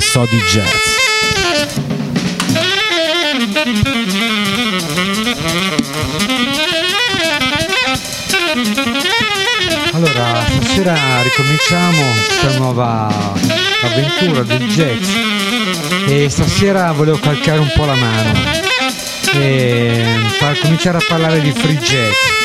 [0.00, 1.02] so di jazz.
[9.92, 13.34] Allora, stasera ricominciamo questa nuova
[13.82, 15.08] avventura del jazz
[16.08, 18.32] e stasera volevo calcare un po' la mano
[19.34, 20.04] e
[20.38, 22.43] far cominciare a parlare di free jazz,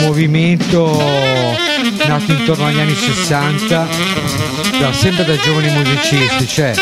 [0.00, 1.48] movimento
[2.06, 3.88] nato intorno agli anni 60,
[4.78, 6.74] da, sempre da giovani musicisti, cioè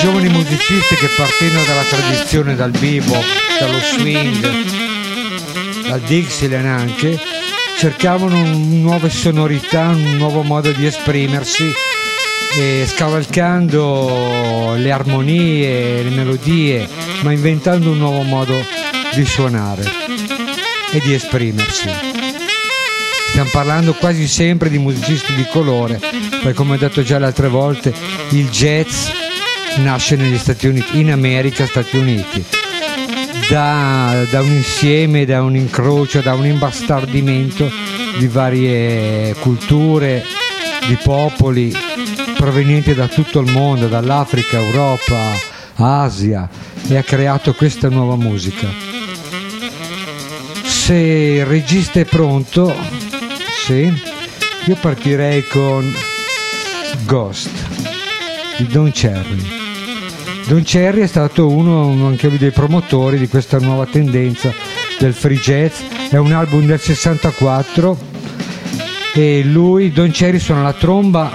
[0.00, 3.24] giovani musicisti che partendo dalla tradizione dal bebop,
[3.58, 7.18] dallo swing, dal Dixieland anche,
[7.76, 11.72] cercavano nuove sonorità, un nuovo modo di esprimersi
[12.56, 16.88] e scavalcando le armonie, le melodie,
[17.22, 18.64] ma inventando un nuovo modo
[19.14, 20.09] di suonare
[20.92, 21.88] e di esprimersi.
[23.28, 27.48] Stiamo parlando quasi sempre di musicisti di colore, perché come ho detto già le altre
[27.48, 27.94] volte,
[28.30, 29.08] il jazz
[29.76, 32.44] nasce negli Stati Uniti, in America, Stati Uniti,
[33.48, 37.70] da, da un insieme, da un incrocio, da un imbastardimento
[38.18, 40.24] di varie culture,
[40.86, 41.72] di popoli
[42.36, 45.38] provenienti da tutto il mondo, dall'Africa, Europa,
[45.74, 46.48] Asia,
[46.88, 48.89] e ha creato questa nuova musica.
[50.90, 52.74] Se il regista è pronto,
[53.64, 53.92] sì,
[54.64, 55.88] io partirei con
[57.04, 57.48] Ghost
[58.56, 59.40] di Don Cherry.
[60.48, 64.52] Don Cherry è stato uno anche lui dei promotori di questa nuova tendenza
[64.98, 67.96] del free jazz, è un album del 64
[69.14, 71.32] e lui, Don Cherry, suona la tromba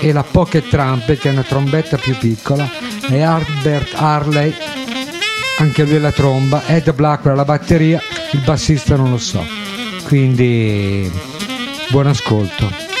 [0.00, 2.70] e la pocket trumpet, che è una trombetta più piccola,
[3.08, 4.54] e Albert Harley,
[5.56, 9.44] anche lui la tromba, Ed Blackwell la batteria, il bassista non lo so.
[10.04, 11.10] Quindi
[11.90, 12.91] buon ascolto.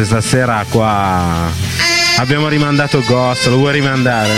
[0.00, 1.50] Scusate, stasera qua
[2.16, 4.30] abbiamo rimandato Ghost, lo vuoi rimandare?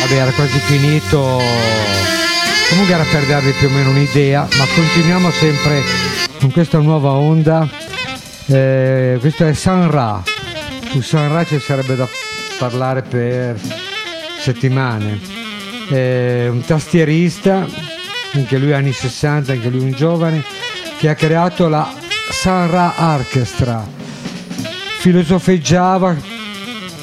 [0.00, 1.40] Vabbè, era quasi finito.
[2.68, 5.82] Comunque era per darvi più o meno un'idea, ma continuiamo sempre
[6.38, 7.68] con questa nuova onda.
[8.46, 10.22] Eh, questo è San Ra.
[10.90, 12.08] Su San Ra ci sarebbe da
[12.58, 13.58] parlare per
[14.40, 15.20] settimane.
[15.90, 17.66] Eh, un tastierista,
[18.34, 20.44] anche lui anni 60, anche lui un giovane,
[20.98, 21.88] che ha creato la
[22.30, 23.86] Sanra Orchestra.
[24.98, 26.16] Filosofeggiava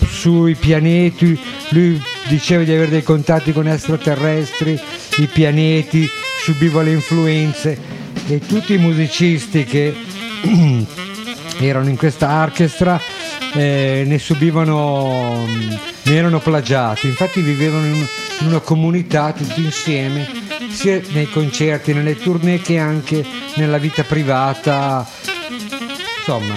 [0.06, 1.40] sui pianeti,
[1.70, 4.78] lui diceva di avere dei contatti con extraterrestri,
[5.18, 6.10] i pianeti,
[6.44, 7.80] subiva le influenze
[8.28, 9.96] e tutti i musicisti che
[11.60, 13.00] erano in questa orchestra
[13.54, 18.06] eh, ne subivano, ne erano plagiati, infatti vivevano in
[18.42, 23.26] una comunità tutti insieme sia nei concerti, nelle tournée che anche
[23.56, 25.08] nella vita privata,
[26.18, 26.54] insomma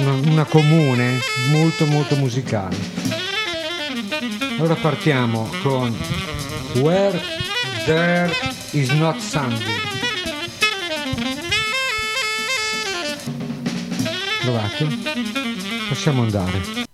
[0.00, 1.20] una, una comune
[1.50, 2.76] molto molto musicale.
[4.58, 5.96] Allora partiamo con
[6.74, 7.20] Where
[7.84, 8.32] There
[8.70, 9.80] Is Not Sunday.
[14.40, 14.88] Trovato?
[15.88, 16.90] Possiamo andare.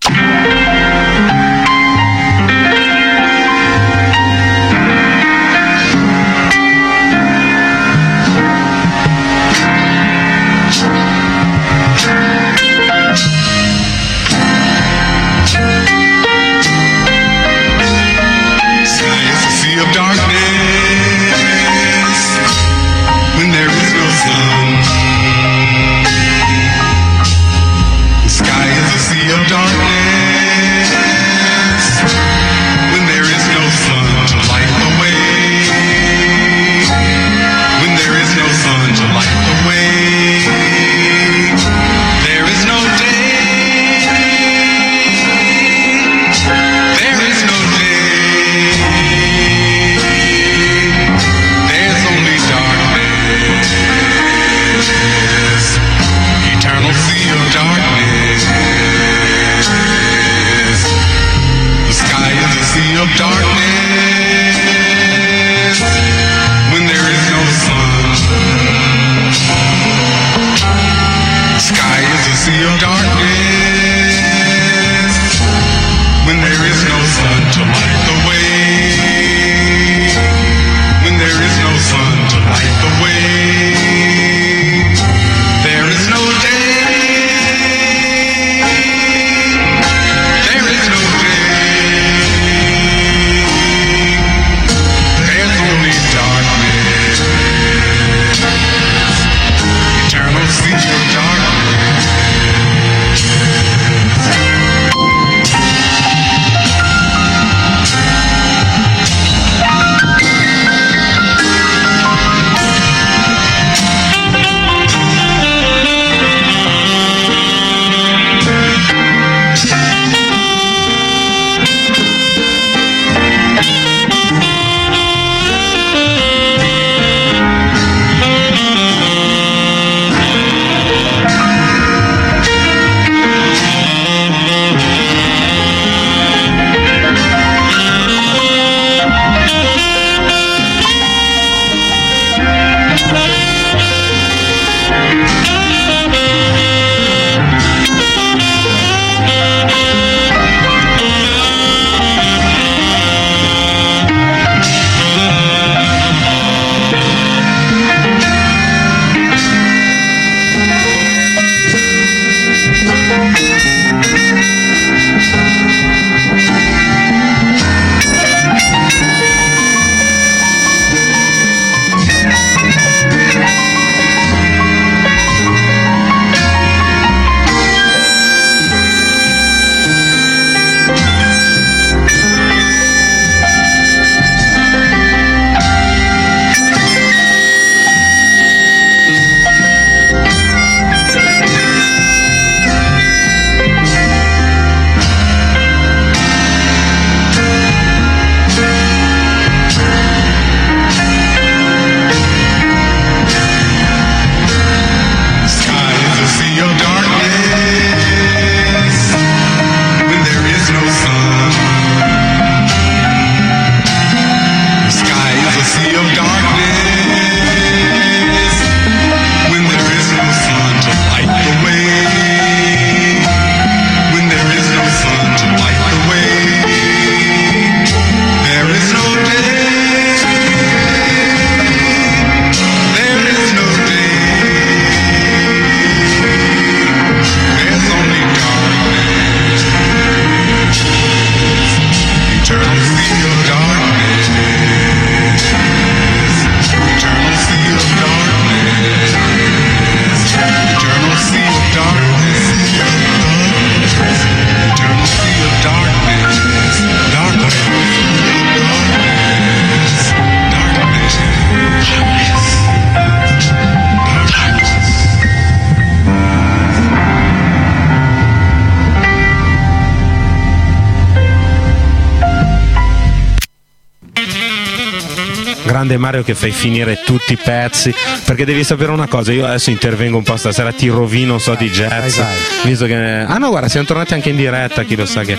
[275.99, 280.17] Mario che fai finire tutti i pezzi, perché devi sapere una cosa, io adesso intervengo
[280.17, 282.19] un po' stasera, ti rovino so di jazz,
[282.65, 282.95] visto che...
[282.95, 285.37] Ah no, guarda, siamo tornati anche in diretta, chi lo sa che...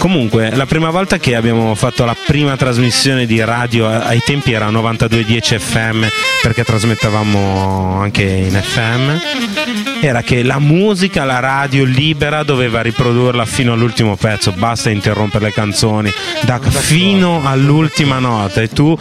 [0.00, 4.70] Comunque, la prima volta che abbiamo fatto la prima trasmissione di radio, ai tempi era
[4.70, 6.06] 9210 FM,
[6.40, 13.74] perché trasmettevamo anche in FM, era che la musica, la radio libera doveva riprodurla fino
[13.74, 16.10] all'ultimo pezzo, basta interrompere le canzoni,
[16.44, 18.98] da fino all'ultima nota e tu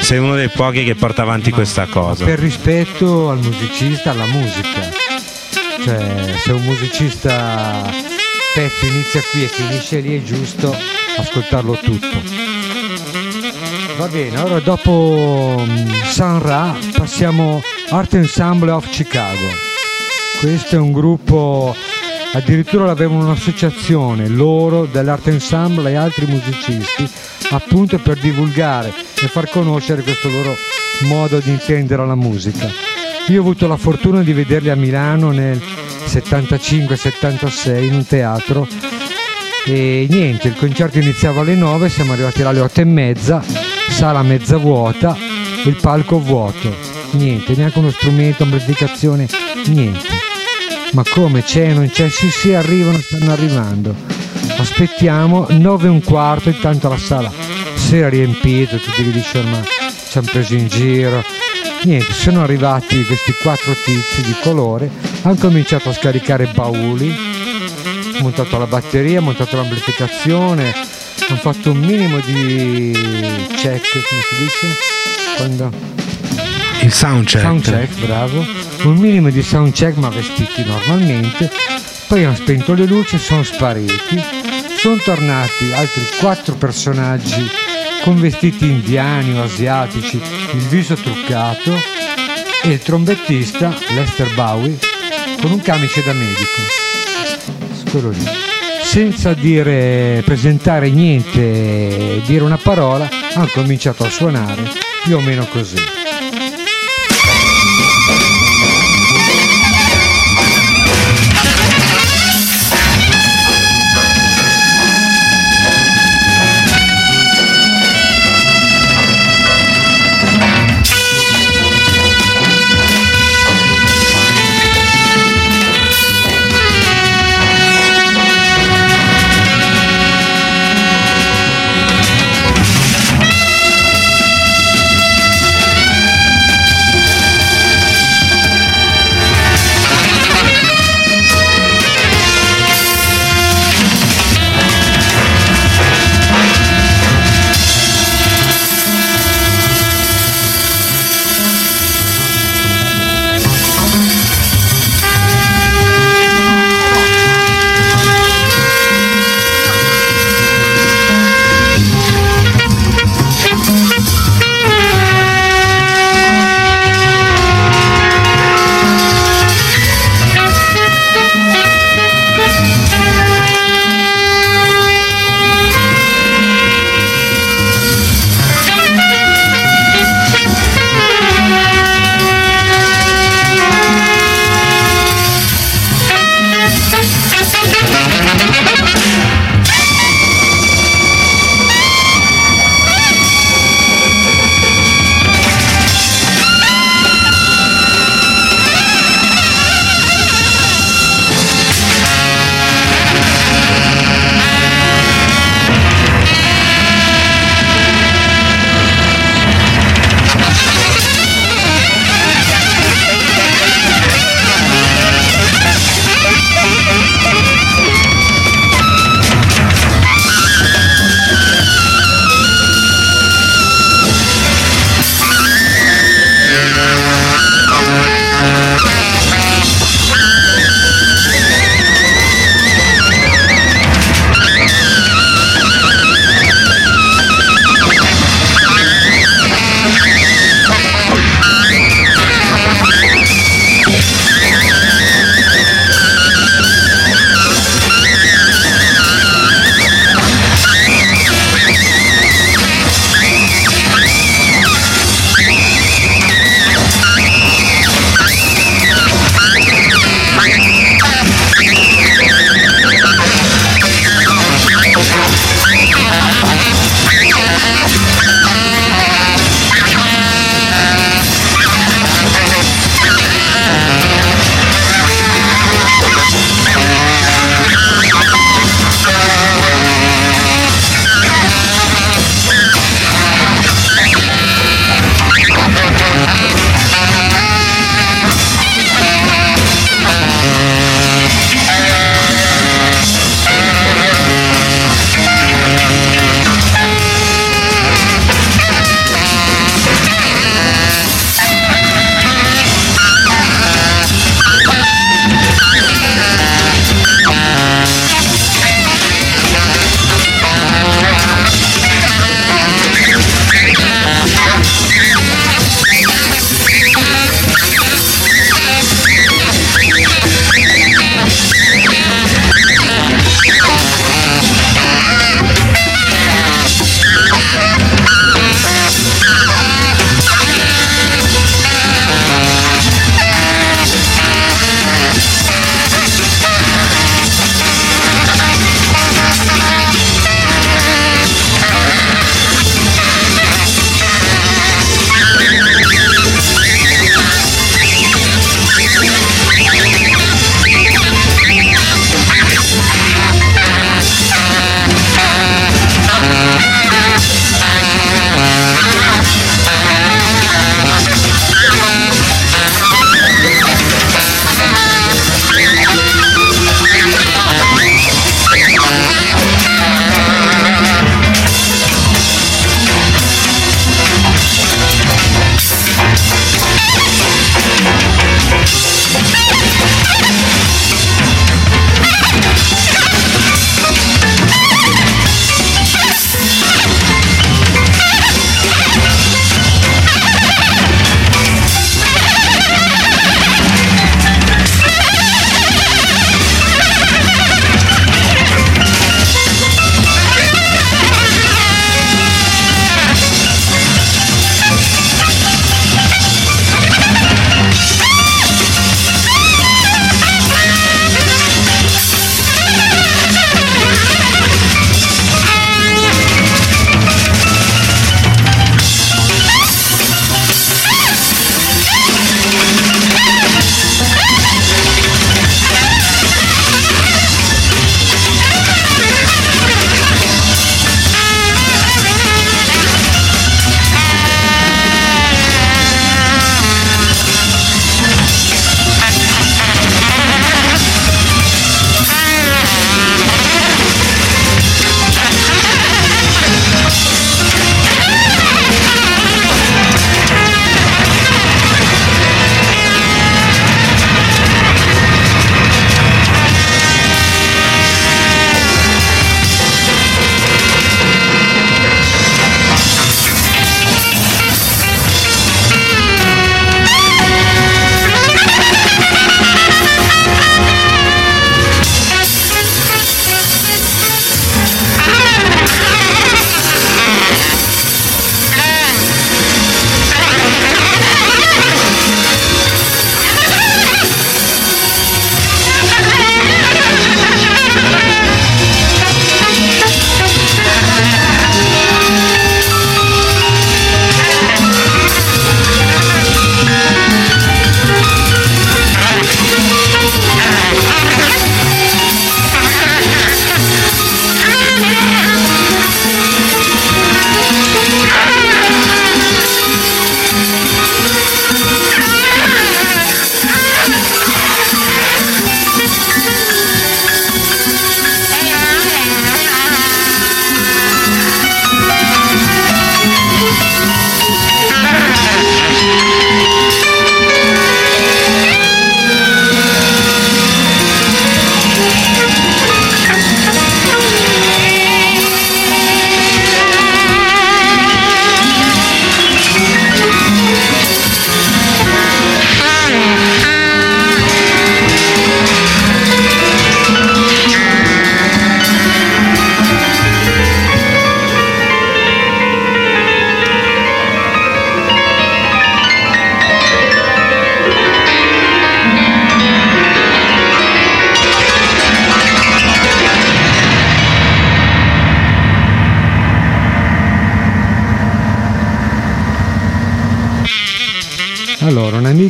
[0.00, 2.26] sei uno dei pochi che porta avanti questa cosa.
[2.26, 4.90] Per rispetto al musicista, alla musica.
[5.82, 8.07] Cioè, se un musicista
[8.58, 10.74] pezzo inizia qui e finisce lì è giusto
[11.16, 12.08] ascoltarlo tutto.
[13.96, 19.46] Va bene, ora dopo mm, San Ra passiamo Art Ensemble of Chicago.
[20.40, 21.72] Questo è un gruppo,
[22.32, 27.08] addirittura avevano un'associazione, loro dell'Art Ensemble e altri musicisti,
[27.50, 30.56] appunto per divulgare e far conoscere questo loro
[31.02, 32.68] modo di intendere la musica.
[33.28, 35.62] Io ho avuto la fortuna di vederli a Milano nel
[36.08, 38.66] 75-76 in un teatro
[39.64, 43.44] e niente, il concerto iniziava alle 9, siamo arrivati alle 8 e mezza,
[43.90, 45.14] sala mezza vuota,
[45.64, 46.74] il palco vuoto,
[47.12, 49.28] niente, neanche uno strumento, amplificazione,
[49.66, 50.06] niente.
[50.92, 52.08] Ma come c'è, non c'è?
[52.08, 53.94] Sì, sì, arrivano, stanno arrivando.
[54.56, 57.30] Aspettiamo, 9 e un quarto, intanto la sala
[57.74, 61.22] si era riempita, tutti che dicevano ma ci hanno preso in giro.
[61.82, 64.90] Niente, sono arrivati questi quattro tizi di colore,
[65.22, 67.14] hanno cominciato a scaricare bauli,
[68.20, 70.74] montato la batteria, montato l'amplificazione,
[71.28, 72.92] hanno fatto un minimo di
[73.56, 74.76] check, come si dice?
[75.36, 75.72] Quando...
[76.80, 77.42] Il soundcheck.
[77.42, 78.46] Soundcheck, bravo.
[78.84, 81.50] Un minimo di soundcheck ma vestiti normalmente.
[82.06, 84.22] Poi hanno spento le luci, sono spariti.
[84.78, 87.50] Sono tornati altri quattro personaggi
[88.04, 90.20] con vestiti indiani o asiatici,
[90.52, 91.74] il viso truccato
[92.62, 94.78] e il trombettista Lester Bowie
[95.40, 96.62] con un camice da medico.
[97.90, 98.24] Quello lì.
[98.82, 104.62] Senza dire, presentare niente, dire una parola, hanno cominciato a suonare
[105.04, 105.76] più o meno così.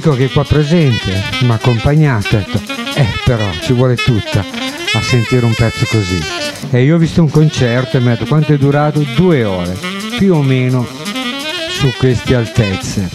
[0.09, 2.61] Amico che è qua presente mi ha accompagnato, ha detto,
[2.95, 4.43] eh però ci vuole tutta
[4.93, 6.19] a sentire un pezzo così.
[6.71, 9.01] E io ho visto un concerto e mi ha detto quanto è durato?
[9.15, 9.77] Due ore,
[10.17, 10.87] più o meno
[11.69, 13.11] su queste altezze.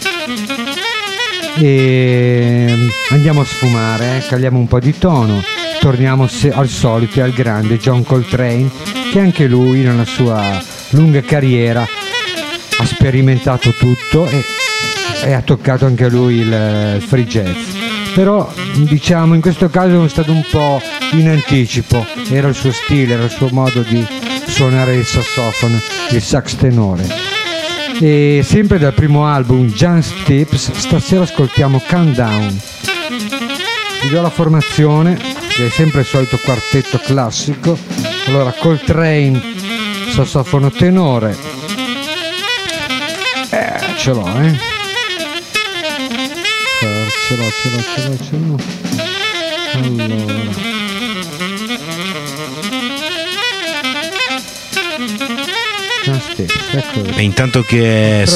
[1.58, 5.42] E andiamo a sfumare, eh, caliamo un po' di tono,
[5.80, 8.70] torniamo al solito e al grande John Coltrane,
[9.10, 11.84] che anche lui nella sua lunga carriera
[12.76, 14.44] ha sperimentato tutto e,
[15.24, 17.56] e ha toccato anche lui il, il free jazz.
[18.14, 20.80] Però diciamo in questo caso è stato un po'
[21.12, 24.06] in anticipo, era il suo stile, era il suo modo di
[24.46, 27.06] suonare il sassofono, il sax tenore.
[28.00, 32.60] E sempre dal primo album Jazz Tips, stasera ascoltiamo Countdown.
[34.02, 35.16] Vi do la formazione,
[35.48, 37.76] che è sempre il solito quartetto classico.
[38.26, 39.40] Allora, Coltrane,
[40.10, 41.36] sassofono tenore.
[43.50, 44.73] Eh, ce l'ho, eh.
[46.84, 48.58] Eh, Ce l'ho, ce l'ho, ce l'ho, ce l'ho.
[49.72, 50.14] Allora.
[57.16, 58.26] E intanto che.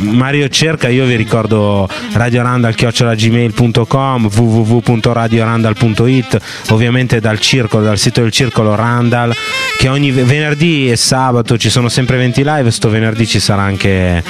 [0.00, 9.32] Mario cerca, io vi ricordo radiorandal.gmail.com, www.radiorandal.it, ovviamente dal circolo, dal sito del circolo Randall,
[9.78, 14.22] che ogni venerdì e sabato ci sono sempre eventi live, sto venerdì ci sarà anche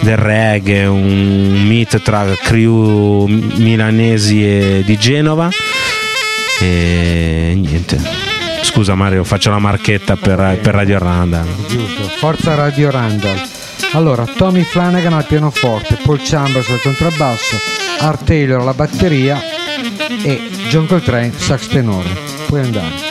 [0.00, 5.48] del reggae, un meet tra crew milanesi e di Genova.
[6.60, 8.00] E niente.
[8.62, 11.46] Scusa Mario, faccio la marchetta per, per Radio Randall.
[11.68, 13.40] Giusto, Forza Radio Randall.
[13.92, 17.56] Allora, Tommy Flanagan al pianoforte, Paul Chambers al contrabbasso,
[18.00, 19.40] Art Taylor alla batteria
[20.22, 22.08] e John Coltrane sax tenore.
[22.46, 23.07] Puoi andare.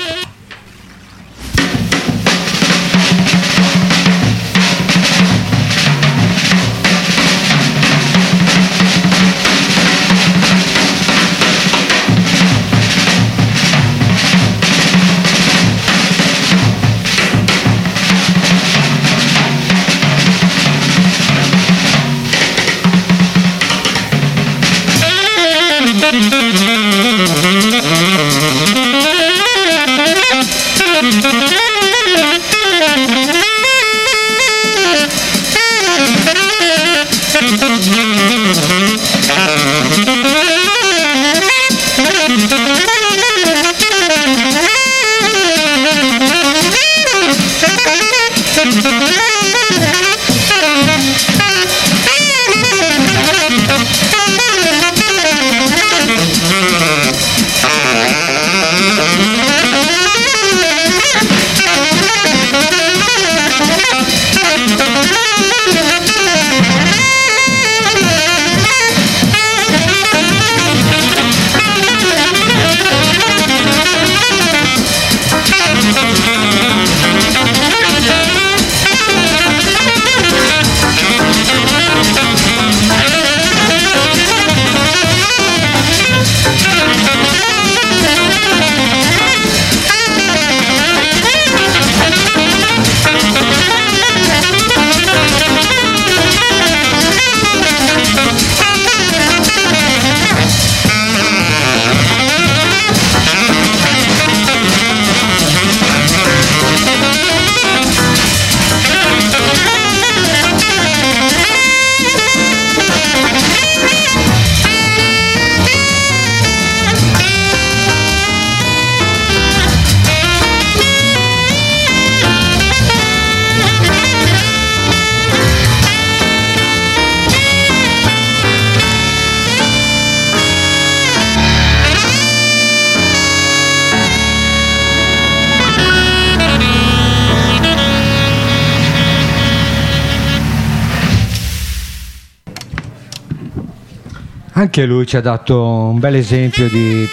[144.57, 147.07] Anche lui ci ha dato un bel esempio di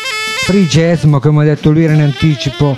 [0.44, 2.74] free jazz, ma come ha detto lui era in anticipo,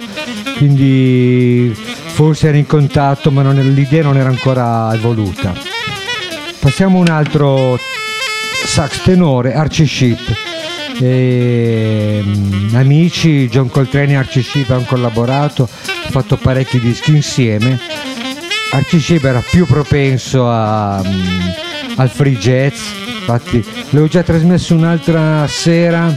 [0.57, 5.55] quindi forse era in contatto, ma non- l'idea non era ancora evoluta.
[6.59, 7.79] Passiamo a un altro
[8.64, 10.37] sax tenore, Archie Sheep.
[11.00, 17.79] E, mm, amici, John Coltrane e Archie Sheep hanno collaborato, hanno fatto parecchi dischi insieme.
[18.72, 21.48] Archie Sheep era più propenso a, mm,
[21.98, 22.81] al free jazz,
[23.26, 26.14] infatti l'avevo già trasmesso un'altra sera.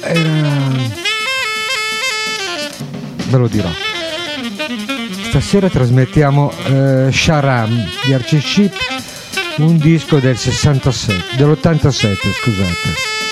[0.00, 0.94] Era...
[3.28, 3.68] Ve lo dirò.
[5.28, 8.74] Stasera trasmettiamo eh, Sharam di Archie Sheep
[9.58, 13.25] un disco del 67, dell'87 scusate.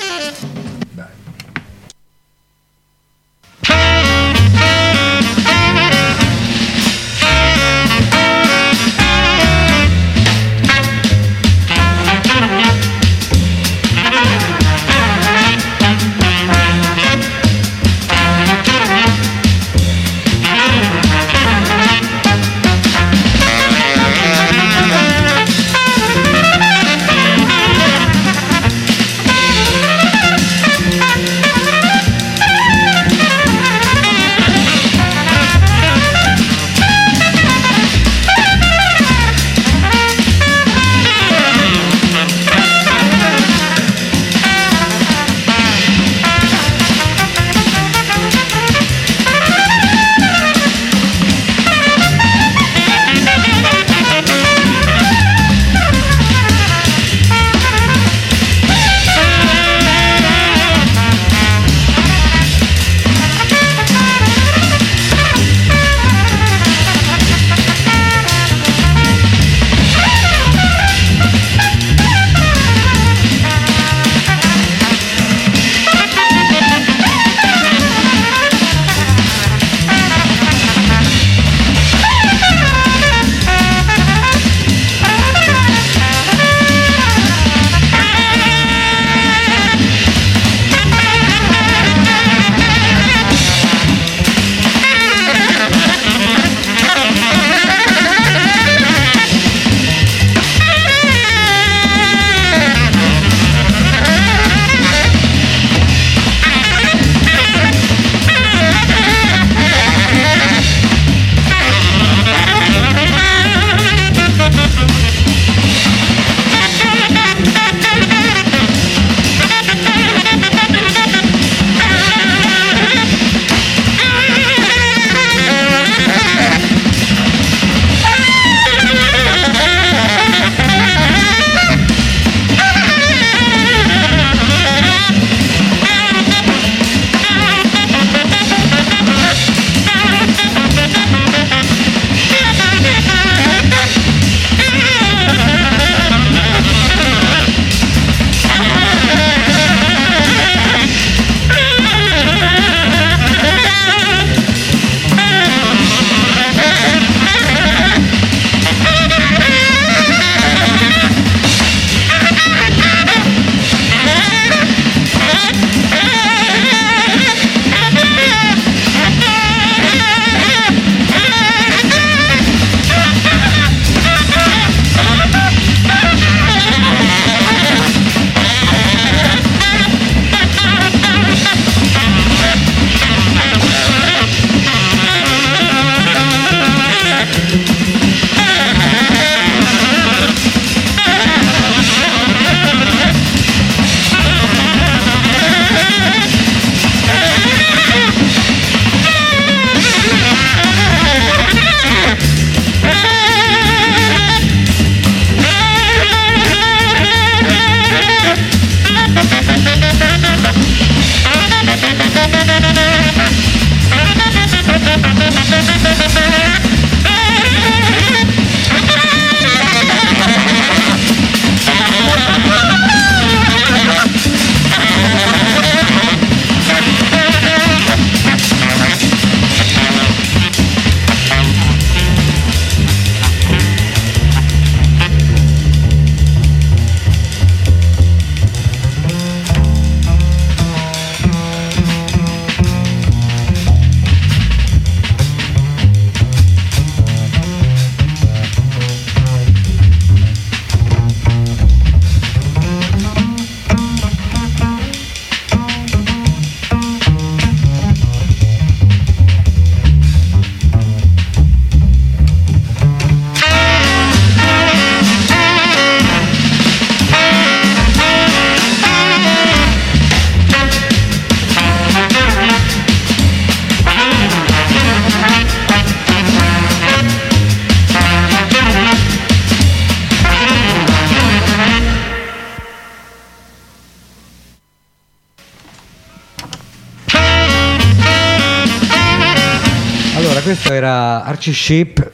[291.24, 292.10] Archie Sheep,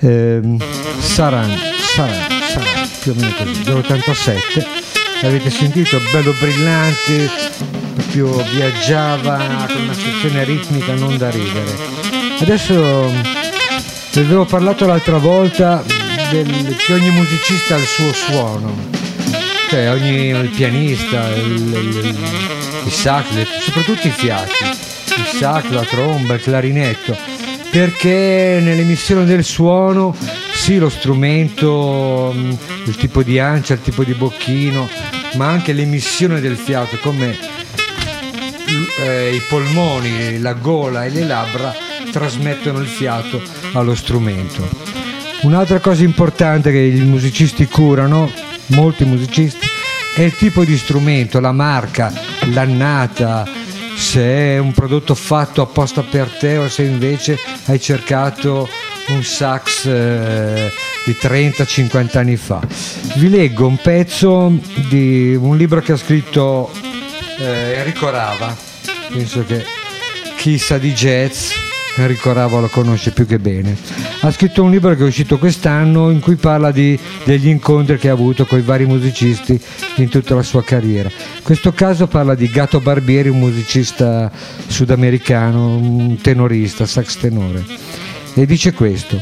[0.00, 0.62] ehm,
[0.98, 1.56] Saran,
[1.94, 2.42] Saran.
[2.48, 4.66] sarà più o meno così, dell'87.
[5.22, 7.30] L'avete sentito, bello brillante,
[7.94, 11.76] proprio viaggiava con una sezione ritmica non da ridere.
[12.40, 13.06] Adesso
[14.12, 15.84] vi avevo parlato l'altra volta
[16.30, 18.90] del, che ogni musicista ha il suo suono,
[19.68, 22.18] cioè ogni il pianista, il, il,
[22.84, 27.16] il sax, soprattutto i fiati, il sax, la tromba, il clarinetto,
[27.72, 30.14] perché nell'emissione del suono
[30.52, 34.86] sì lo strumento, mh, il tipo di ancia, il tipo di bocchino,
[35.36, 37.34] ma anche l'emissione del fiato, come
[39.00, 41.74] eh, i polmoni, la gola e le labbra
[42.10, 43.40] trasmettono il fiato
[43.72, 44.68] allo strumento.
[45.40, 48.30] Un'altra cosa importante che i musicisti curano,
[48.66, 49.66] molti musicisti,
[50.14, 52.12] è il tipo di strumento, la marca,
[52.52, 53.48] l'annata,
[53.96, 58.68] se è un prodotto fatto apposta per te o se invece hai cercato
[59.08, 60.70] un sax eh,
[61.04, 62.60] di 30-50 anni fa.
[63.16, 64.52] Vi leggo un pezzo
[64.88, 66.70] di un libro che ha scritto
[67.38, 68.56] eh, Enrico Rava,
[69.10, 69.64] penso che
[70.36, 73.76] chi sa di jazz Enrico Rava lo conosce più che bene.
[74.20, 78.08] Ha scritto un libro che è uscito quest'anno in cui parla di- degli incontri che
[78.08, 79.60] ha avuto con i vari musicisti
[79.96, 81.08] in tutta la sua carriera.
[81.10, 84.30] In questo caso parla di Gato Barbieri, un musicista
[84.66, 87.64] sudamericano, un tenorista, sax tenore.
[88.34, 89.20] E dice questo.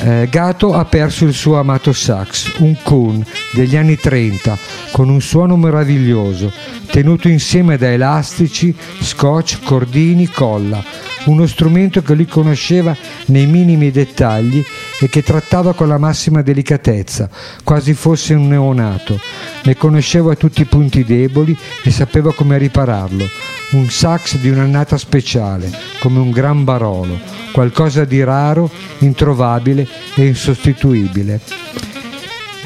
[0.00, 4.56] Eh, Gato ha perso il suo amato sax, un Kuhn degli anni 30,
[4.92, 6.52] con un suono meraviglioso,
[6.86, 10.84] tenuto insieme da elastici, scotch, cordini, colla,
[11.24, 14.64] uno strumento che lui conosceva nei minimi dettagli
[15.00, 17.28] e che trattava con la massima delicatezza,
[17.64, 19.18] quasi fosse un neonato.
[19.64, 23.26] Ne conosceva tutti i punti deboli e sapeva come ripararlo.
[23.70, 27.18] Un sax di un'annata speciale, come un gran barolo,
[27.52, 31.40] qualcosa di raro, introvabile e insostituibile.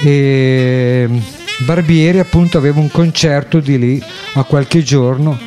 [0.00, 1.08] E
[1.64, 4.02] Barbieri appunto aveva un concerto di lì
[4.34, 5.38] a qualche giorno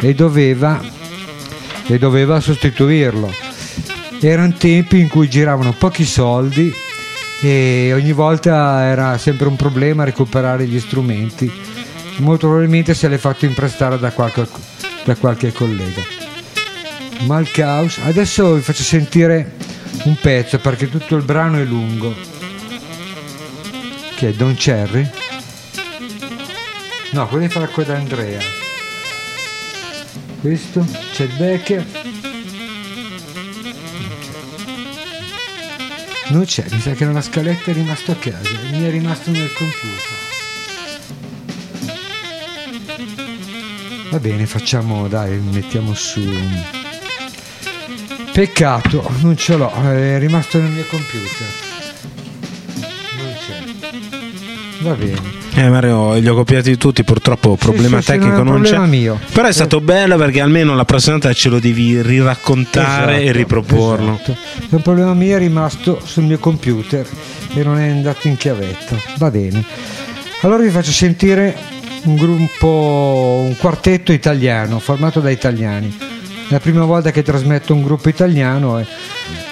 [0.00, 0.82] e doveva,
[1.86, 3.32] e doveva sostituirlo.
[4.20, 6.72] Erano tempi in cui giravano pochi soldi
[7.40, 11.50] e ogni volta era sempre un problema recuperare gli strumenti.
[12.18, 14.46] Molto probabilmente se l'è fatto imprestare da qualche,
[15.04, 16.02] da qualche collega.
[17.26, 19.54] Malkaus, adesso vi faccio sentire
[20.04, 22.14] un pezzo perché tutto il brano è lungo.
[24.14, 25.10] Che è Don Cherry?
[27.12, 28.40] No, quello la coda Andrea.
[30.42, 31.86] Questo, c'è il Becker.
[36.30, 39.52] Non c'è, mi sa che la scaletta è rimasto a casa, mi è rimasto nel
[39.52, 40.18] computer.
[44.10, 46.28] Va bene, facciamo, dai, mettiamo su.
[48.32, 51.61] Peccato, non ce l'ho, è rimasto nel mio computer.
[54.82, 55.40] Va bene.
[55.54, 58.88] Eh Mario, li ho copiati tutti, purtroppo problema sì, sì, tecnico un non problema c'è.
[58.90, 59.18] mio.
[59.32, 63.36] Però è stato bello perché almeno la prossima volta ce lo devi riraccontare e Esatto,
[63.38, 64.14] riproporlo.
[64.14, 64.36] esatto.
[64.70, 67.06] Un problema mio, è rimasto sul mio computer
[67.54, 68.98] e non è andato in chiavetto.
[69.18, 69.64] Va bene.
[70.40, 71.54] Allora vi faccio sentire
[72.04, 75.96] un gruppo, un quartetto italiano, formato da italiani.
[76.48, 78.86] È la prima volta che trasmetto un gruppo italiano e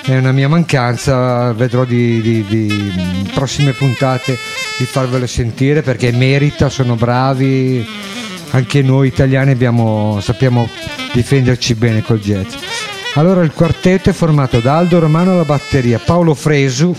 [0.05, 4.37] è una mia mancanza, vedrò di, di- di prossime puntate
[4.79, 7.87] di farvelo sentire perché merita, sono bravi,
[8.51, 10.69] anche noi italiani abbiamo- sappiamo
[11.13, 12.55] difenderci bene col jazz.
[13.15, 16.95] Allora il quartetto è formato da Aldo Romano alla batteria, Paolo Fresu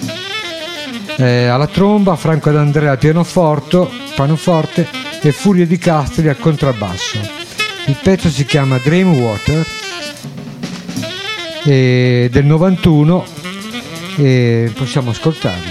[1.17, 4.87] eh, alla tromba, Franco D'Andrea al pianoforte, pianoforte
[5.21, 7.40] e Furio Di Castri al contrabbasso.
[7.87, 9.65] Il pezzo si chiama Dream Water
[11.65, 13.25] e del 91
[14.17, 15.70] e possiamo ascoltarlo.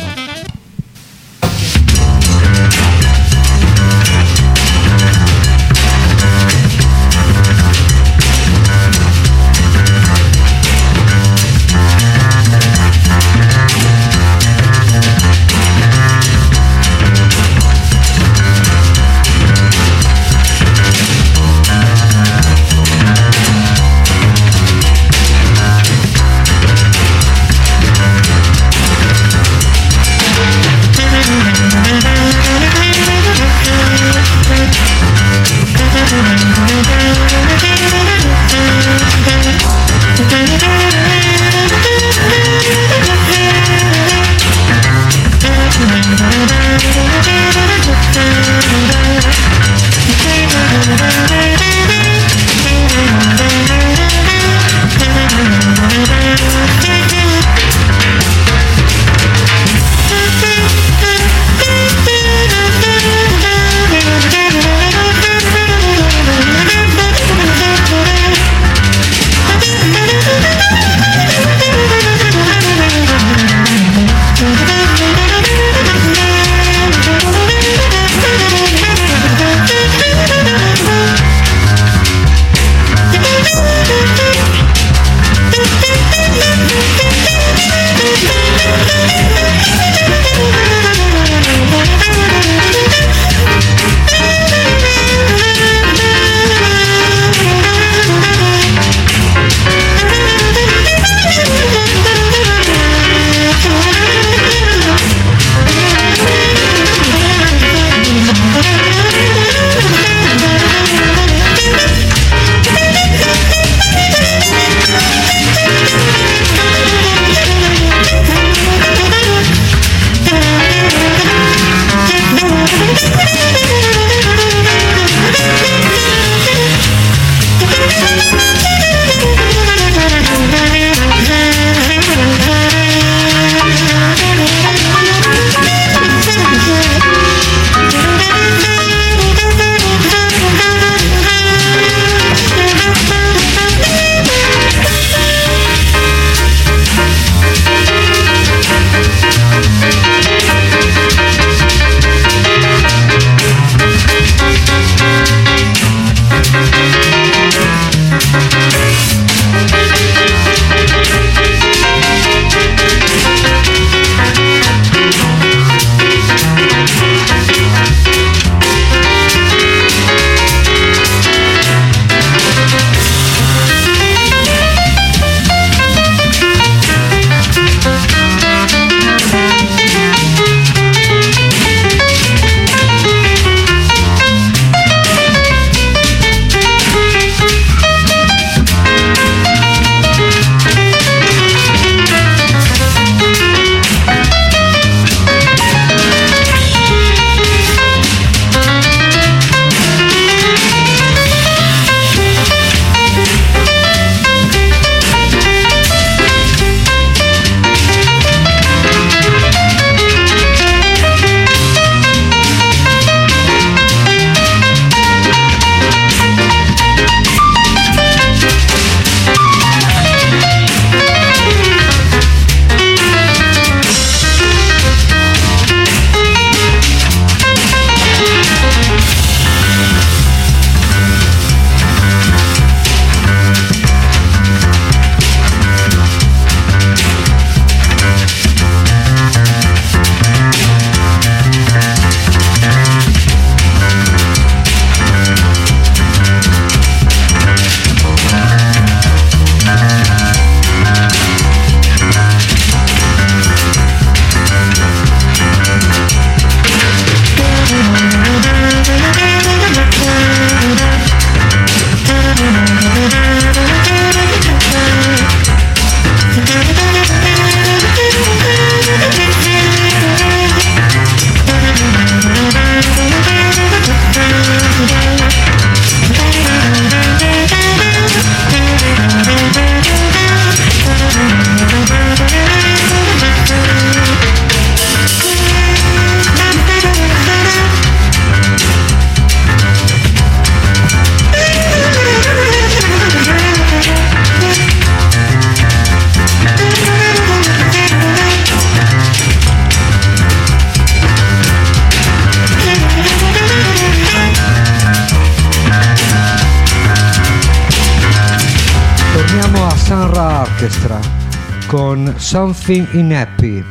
[312.71, 313.65] Something in Happy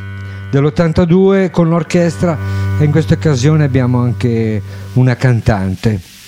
[0.52, 2.38] dell'82 con l'orchestra
[2.78, 4.62] e in questa occasione abbiamo anche
[4.96, 6.19] una cantante.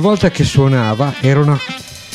[0.00, 1.58] volta che suonava era, una,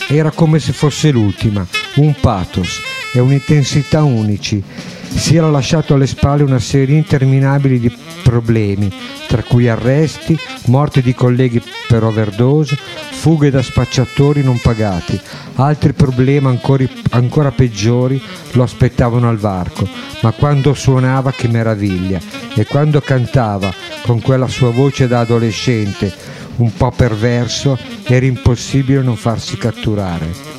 [0.07, 1.65] era come se fosse l'ultima,
[1.95, 2.81] un pathos
[3.13, 4.61] e un'intensità unici.
[5.07, 8.91] Si era lasciato alle spalle una serie interminabile di problemi,
[9.27, 12.77] tra cui arresti, morte di colleghi per overdose,
[13.11, 15.17] fughe da spacciatori non pagati.
[15.55, 18.21] Altri problemi ancora, ancora peggiori
[18.51, 19.87] lo aspettavano al varco,
[20.21, 22.19] ma quando suonava che meraviglia
[22.55, 29.15] e quando cantava con quella sua voce da adolescente un po' perverso era impossibile non
[29.15, 30.53] farsi catturare.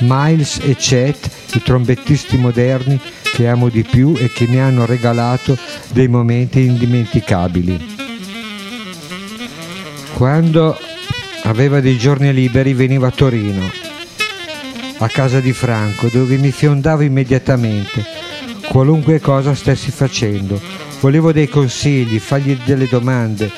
[0.00, 3.00] Miles e Chet, i trombettisti moderni
[3.32, 5.56] che amo di più e che mi hanno regalato
[5.92, 7.92] dei momenti indimenticabili.
[10.14, 10.78] Quando
[11.44, 13.70] aveva dei giorni liberi veniva a Torino,
[14.98, 18.04] a casa di Franco, dove mi fiondavo immediatamente,
[18.68, 20.60] qualunque cosa stessi facendo.
[21.00, 23.50] Volevo dei consigli, fargli delle domande,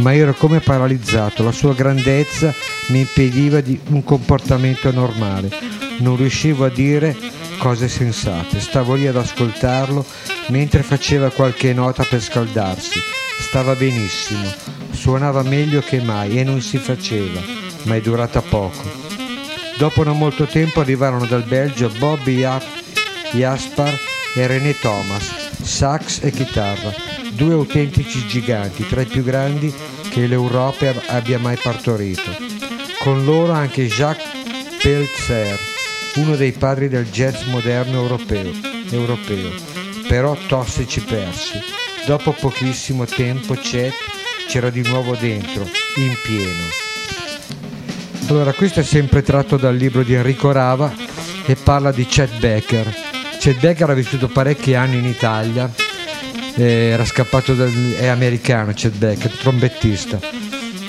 [0.00, 1.42] ma ero come paralizzato.
[1.42, 2.54] La sua grandezza
[2.88, 5.50] mi impediva di un comportamento normale.
[5.98, 7.16] Non riuscivo a dire
[7.58, 8.60] cose sensate.
[8.60, 10.04] Stavo lì ad ascoltarlo
[10.48, 13.00] mentre faceva qualche nota per scaldarsi.
[13.40, 14.52] Stava benissimo,
[14.90, 17.40] suonava meglio che mai e non si faceva,
[17.84, 18.82] ma è durata poco.
[19.76, 22.44] Dopo non molto tempo arrivarono dal Belgio Bobby
[23.32, 23.96] Jaspar
[24.34, 26.92] e René Thomas, sax e chitarra,
[27.38, 29.72] due autentici giganti, tra i più grandi
[30.10, 32.36] che l'Europa abbia mai partorito.
[32.98, 34.26] Con loro anche Jacques
[34.82, 35.56] Peltzer,
[36.16, 38.50] uno dei padri del jazz moderno europeo,
[38.90, 39.52] europeo
[40.08, 41.60] però tossici persi.
[42.06, 43.94] Dopo pochissimo tempo Chet
[44.48, 45.62] c'era di nuovo dentro,
[45.96, 46.64] in pieno.
[48.28, 50.92] Allora, questo è sempre tratto dal libro di Enrico Rava
[51.46, 52.92] e parla di Chet Becker.
[53.38, 55.70] Chet Becker ha vissuto parecchi anni in Italia,
[56.64, 60.18] era scappato, dal, è americano Chet Becker, trombettista.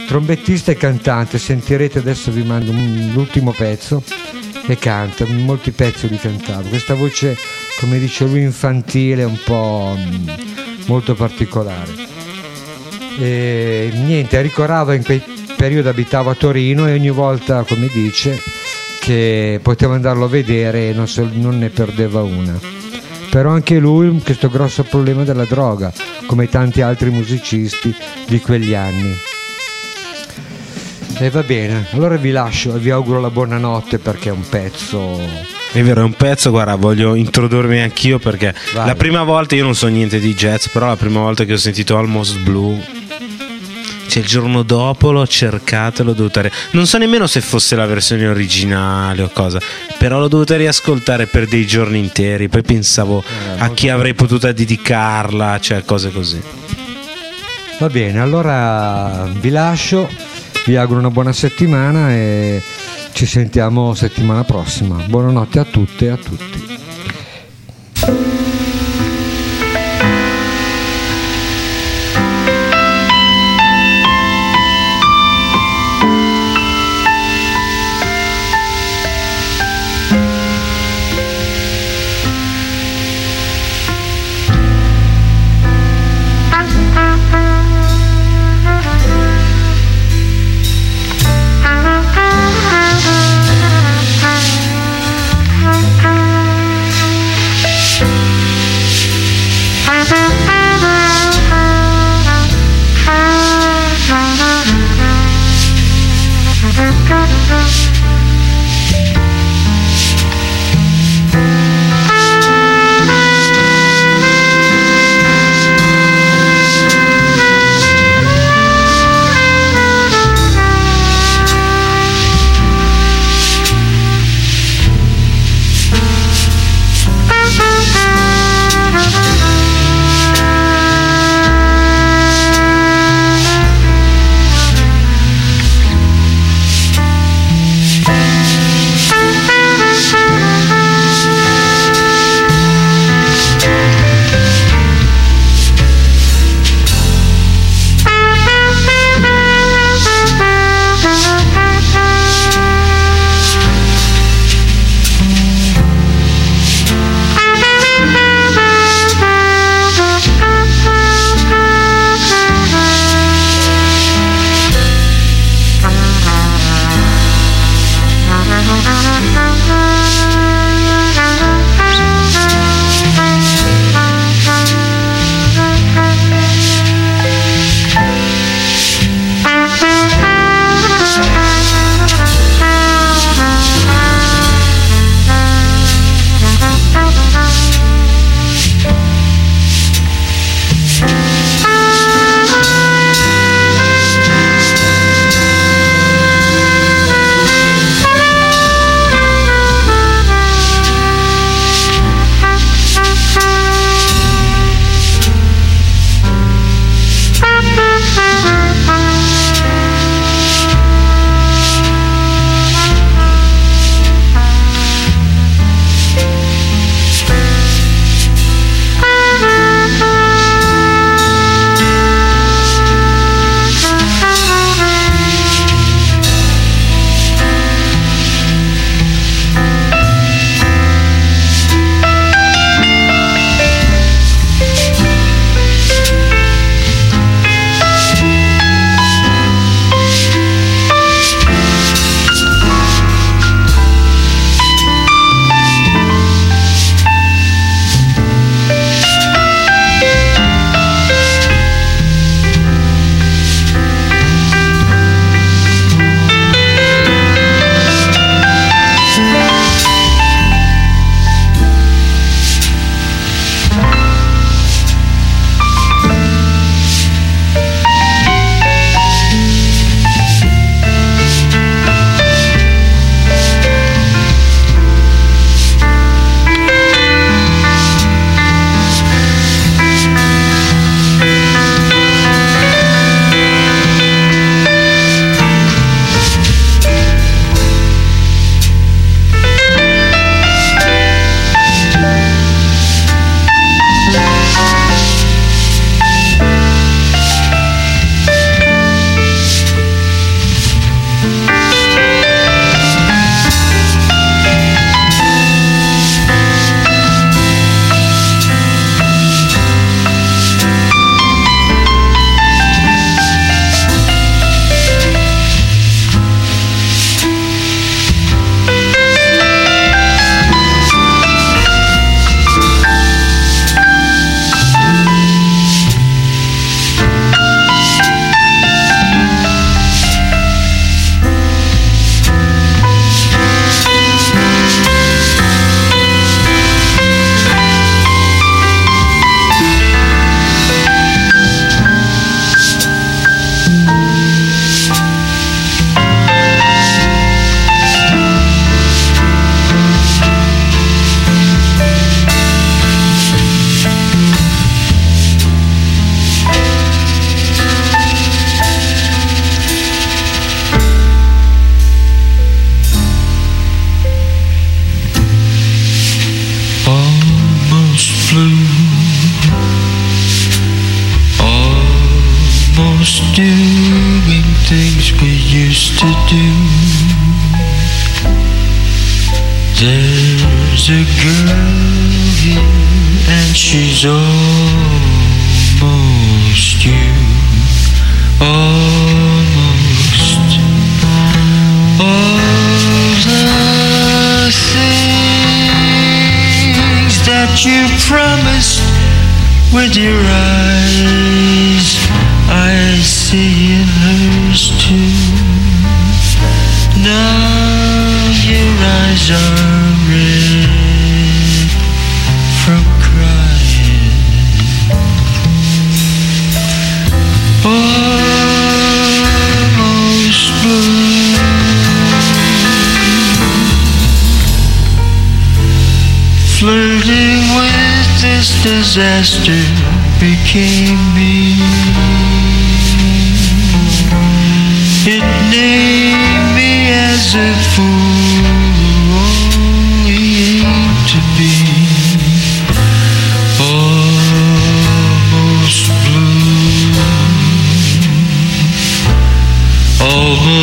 [0.07, 4.03] Trombettista e cantante, sentirete adesso vi mando l'ultimo pezzo
[4.65, 6.67] e canta, molti pezzi li cantava.
[6.67, 7.37] Questa voce,
[7.79, 9.95] come dice lui, infantile, un po'
[10.87, 11.93] molto particolare.
[13.19, 15.23] E niente, Enrico in quel
[15.55, 18.41] periodo abitava a Torino e ogni volta, come dice,
[18.99, 22.78] che poteva andarlo a vedere non, so, non ne perdeva una.
[23.29, 25.91] Però anche lui questo grosso problema della droga,
[26.25, 27.93] come tanti altri musicisti
[28.27, 29.15] di quegli anni.
[31.19, 35.57] E va bene, allora vi lascio e vi auguro la buonanotte perché è un pezzo
[35.71, 38.87] è vero, è un pezzo, guarda, voglio introdurmi anch'io perché Vai.
[38.87, 41.57] la prima volta io non so niente di jazz, però la prima volta che ho
[41.57, 42.98] sentito Almost Blue
[44.09, 47.75] cioè il giorno dopo l'ho cercato e l'ho dovuta ri- non so nemmeno se fosse
[47.75, 49.59] la versione originale o cosa
[49.97, 53.97] però l'ho dovuta riascoltare per dei giorni interi poi pensavo eh, a chi bello.
[53.97, 56.41] avrei potuto dedicarla cioè cose così
[57.79, 60.09] va bene allora vi lascio
[60.65, 62.61] vi auguro una buona settimana e
[63.13, 64.95] ci sentiamo settimana prossima.
[65.07, 66.77] Buonanotte a tutte e a tutti.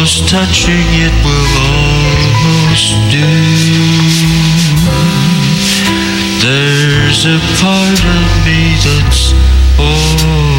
[0.06, 3.26] almost touching, it will almost do.
[6.46, 9.32] There's a part of me that's
[9.80, 10.55] all.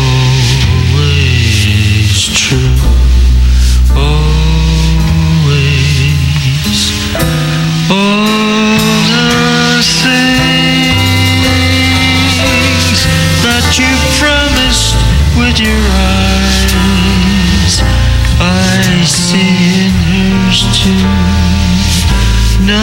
[22.66, 22.78] Now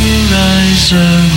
[0.00, 1.27] your eyes are